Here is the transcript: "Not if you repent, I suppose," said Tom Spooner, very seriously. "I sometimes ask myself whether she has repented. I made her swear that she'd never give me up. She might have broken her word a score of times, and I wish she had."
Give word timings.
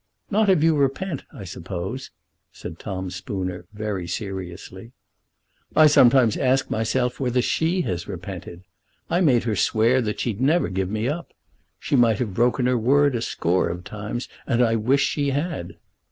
"Not 0.31 0.49
if 0.49 0.63
you 0.63 0.75
repent, 0.75 1.25
I 1.31 1.43
suppose," 1.43 2.09
said 2.51 2.79
Tom 2.79 3.11
Spooner, 3.11 3.65
very 3.71 4.07
seriously. 4.07 4.93
"I 5.75 5.85
sometimes 5.85 6.35
ask 6.35 6.71
myself 6.71 7.19
whether 7.19 7.39
she 7.39 7.81
has 7.81 8.07
repented. 8.07 8.63
I 9.11 9.21
made 9.21 9.43
her 9.43 9.55
swear 9.55 10.01
that 10.01 10.19
she'd 10.19 10.41
never 10.41 10.69
give 10.69 10.89
me 10.89 11.07
up. 11.07 11.33
She 11.79 11.95
might 11.95 12.17
have 12.17 12.33
broken 12.33 12.65
her 12.65 12.79
word 12.79 13.13
a 13.15 13.21
score 13.21 13.69
of 13.69 13.83
times, 13.83 14.27
and 14.47 14.63
I 14.63 14.75
wish 14.75 15.01
she 15.03 15.29
had." 15.29 15.77